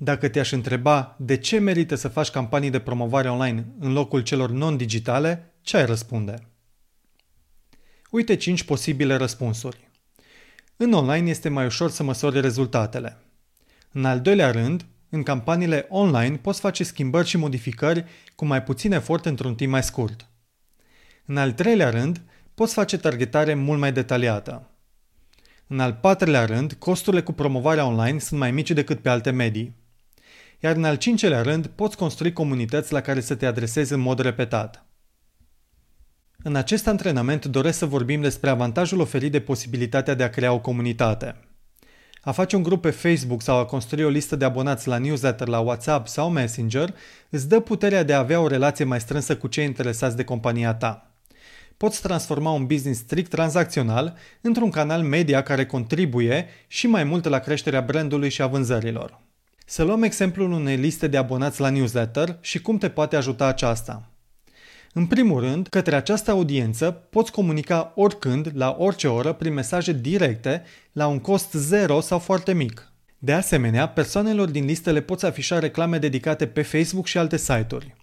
[0.00, 4.50] dacă te-aș întreba de ce merită să faci campanii de promovare online în locul celor
[4.50, 6.34] non-digitale, ce ai răspunde?
[8.10, 9.90] Uite 5 posibile răspunsuri.
[10.76, 13.18] În online este mai ușor să măsori rezultatele.
[13.92, 18.92] În al doilea rând, în campaniile online poți face schimbări și modificări cu mai puțin
[18.92, 20.28] efort într-un timp mai scurt.
[21.24, 22.22] În al treilea rând,
[22.54, 24.70] poți face targetare mult mai detaliată.
[25.66, 29.76] În al patrulea rând, costurile cu promovarea online sunt mai mici decât pe alte medii
[30.60, 34.18] iar în al cincelea rând poți construi comunități la care să te adresezi în mod
[34.18, 34.86] repetat.
[36.42, 40.60] În acest antrenament doresc să vorbim despre avantajul oferit de posibilitatea de a crea o
[40.60, 41.36] comunitate.
[42.20, 45.48] A face un grup pe Facebook sau a construi o listă de abonați la newsletter,
[45.48, 46.94] la WhatsApp sau Messenger
[47.30, 50.74] îți dă puterea de a avea o relație mai strânsă cu cei interesați de compania
[50.74, 51.12] ta.
[51.76, 57.38] Poți transforma un business strict tranzacțional într-un canal media care contribuie și mai mult la
[57.38, 59.27] creșterea brandului și a vânzărilor.
[59.70, 64.10] Să luăm exemplul unei liste de abonați la newsletter și cum te poate ajuta aceasta.
[64.92, 70.62] În primul rând, către această audiență poți comunica oricând, la orice oră, prin mesaje directe,
[70.92, 72.92] la un cost zero sau foarte mic.
[73.18, 77.96] De asemenea, persoanelor din listă le poți afișa reclame dedicate pe Facebook și alte site-uri.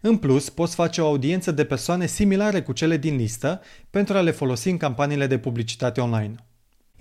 [0.00, 4.20] În plus, poți face o audiență de persoane similare cu cele din listă pentru a
[4.20, 6.34] le folosi în campaniile de publicitate online.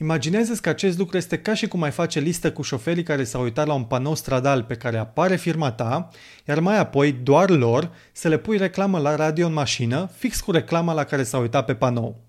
[0.02, 3.42] Imaginează-ți că acest lucru este ca și cum ai face listă cu șoferii care s-au
[3.42, 6.10] uitat la un panou stradal pe care apare firma ta,
[6.48, 10.52] iar mai apoi, doar lor, să le pui reclamă la radio în mașină, fix cu
[10.52, 12.22] reclama la care s-au uitat pe panou.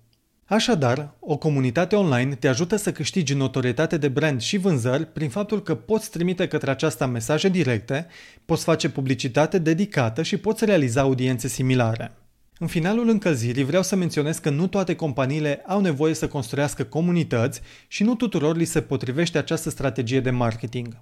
[0.45, 5.61] Așadar, o comunitate online te ajută să câștigi notorietate de brand și vânzări prin faptul
[5.61, 8.07] că poți trimite către aceasta mesaje directe,
[8.45, 12.11] poți face publicitate dedicată și poți realiza audiențe similare.
[12.59, 17.61] În finalul încălzirii vreau să menționez că nu toate companiile au nevoie să construiască comunități
[17.87, 20.97] și nu tuturor li se potrivește această strategie de marketing.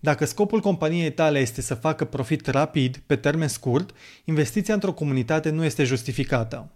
[0.00, 3.90] Dacă scopul companiei tale este să facă profit rapid, pe termen scurt,
[4.24, 6.70] investiția într-o comunitate nu este justificată.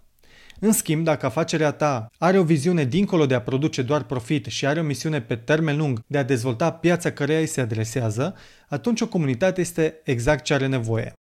[0.59, 4.65] În schimb, dacă afacerea ta are o viziune dincolo de a produce doar profit și
[4.65, 8.35] are o misiune pe termen lung de a dezvolta piața căreia îi se adresează,
[8.67, 11.13] atunci o comunitate este exact ce are nevoie.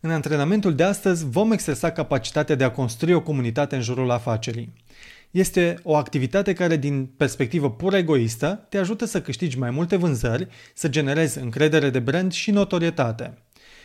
[0.00, 4.72] În antrenamentul de astăzi vom exersa capacitatea de a construi o comunitate în jurul afacerii.
[5.30, 10.48] Este o activitate care, din perspectivă pur egoistă, te ajută să câștigi mai multe vânzări,
[10.74, 13.38] să generezi încredere de brand și notorietate.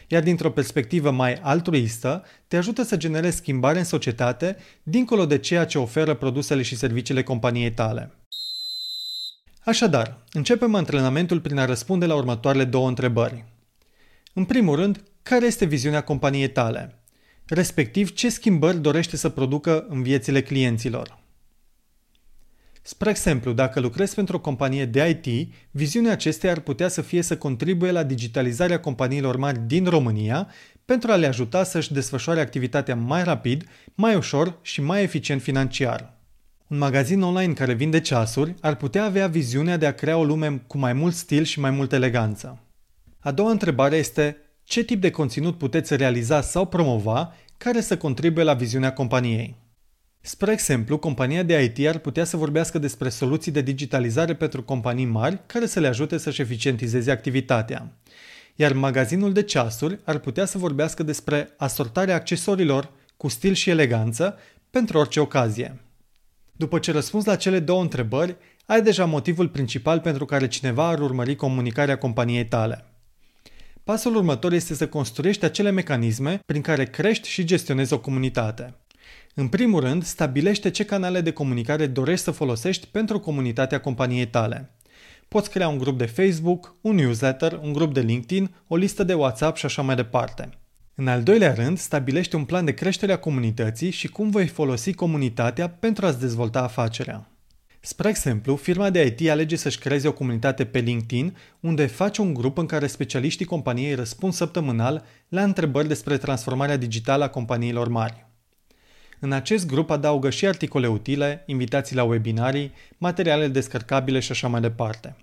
[0.08, 5.66] Iar dintr-o perspectivă mai altruistă, te ajută să generezi schimbare în societate, dincolo de ceea
[5.66, 8.12] ce oferă produsele și serviciile companiei tale.
[9.66, 13.46] Așadar, începem antrenamentul prin a răspunde la următoarele două întrebări.
[14.34, 17.04] În primul rând, care este viziunea companiei tale,
[17.46, 21.22] respectiv ce schimbări dorește să producă în viețile clienților.
[22.82, 27.22] Spre exemplu, dacă lucrezi pentru o companie de IT, viziunea acesteia ar putea să fie
[27.22, 30.48] să contribuie la digitalizarea companiilor mari din România
[30.86, 36.18] pentru a le ajuta să-și desfășoare activitatea mai rapid, mai ușor și mai eficient financiar.
[36.68, 40.64] Un magazin online care vinde ceasuri ar putea avea viziunea de a crea o lume
[40.68, 42.60] cu mai mult stil și mai multă eleganță.
[43.20, 44.38] A doua întrebare este
[44.74, 49.56] ce tip de conținut puteți realiza sau promova care să contribuie la viziunea companiei.
[50.22, 55.06] Spre exemplu, compania de IT ar putea să vorbească despre soluții de digitalizare pentru companii
[55.06, 57.98] mari care să le ajute să-și eficientizeze activitatea.
[58.56, 64.38] Iar magazinul de ceasuri ar putea să vorbească despre asortarea accesorilor cu stil și eleganță
[64.70, 65.82] pentru orice ocazie.
[66.52, 68.36] După ce răspunzi la cele două întrebări,
[68.66, 72.88] ai deja motivul principal pentru care cineva ar urmări comunicarea companiei tale.
[73.84, 78.74] Pasul următor este să construiești acele mecanisme prin care crești și gestionezi o comunitate.
[79.34, 84.72] În primul rând, stabilește ce canale de comunicare dorești să folosești pentru comunitatea companiei tale.
[85.28, 89.14] Poți crea un grup de Facebook, un newsletter, un grup de LinkedIn, o listă de
[89.14, 90.50] WhatsApp și așa mai departe.
[90.96, 94.94] În al doilea rând, stabilește un plan de creștere a comunității și cum vei folosi
[94.94, 97.33] comunitatea pentru a-ți dezvolta afacerea.
[97.86, 102.34] Spre exemplu, firma de IT alege să-și creeze o comunitate pe LinkedIn, unde face un
[102.34, 108.26] grup în care specialiștii companiei răspund săptămânal la întrebări despre transformarea digitală a companiilor mari.
[109.20, 114.62] În acest grup adaugă și articole utile, invitații la webinarii, materiale descărcabile și așa mai
[114.62, 115.16] departe.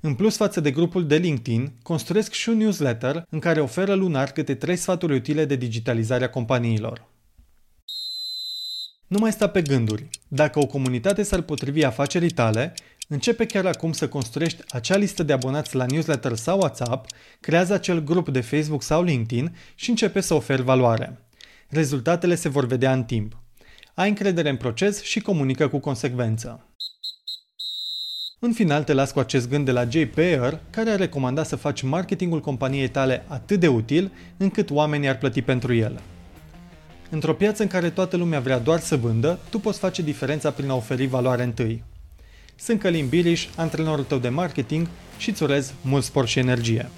[0.00, 4.32] În plus față de grupul de LinkedIn, construiesc și un newsletter în care oferă lunar
[4.32, 7.06] câte 3 sfaturi utile de digitalizare a companiilor.
[9.06, 10.08] Nu mai sta pe gânduri.
[10.28, 12.74] Dacă o comunitate s-ar potrivi afacerii tale,
[13.08, 17.06] începe chiar acum să construiești acea listă de abonați la newsletter sau WhatsApp,
[17.40, 21.18] creează acel grup de Facebook sau LinkedIn și începe să oferi valoare.
[21.68, 23.36] Rezultatele se vor vedea în timp.
[23.94, 26.70] Ai încredere în proces și comunică cu consecvență.
[28.38, 31.56] În final te las cu acest gând de la Jay Payer, care a recomandat să
[31.56, 36.00] faci marketingul companiei tale atât de util încât oamenii ar plăti pentru el.
[37.10, 40.70] Într-o piață în care toată lumea vrea doar să vândă, tu poți face diferența prin
[40.70, 41.82] a oferi valoare întâi.
[42.56, 44.88] Sunt Călim Biriș, antrenorul tău de marketing
[45.18, 46.90] și îți urez mult spor și energie.